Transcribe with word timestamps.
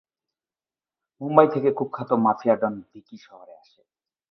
মুম্বাই 1.21 1.47
থেকে 1.53 1.69
কুখ্যাত 1.77 2.09
mafia 2.25 2.55
don 2.55 2.73
Vicky 2.89 3.17
শহরে 3.25 3.53
আসে। 3.61 3.81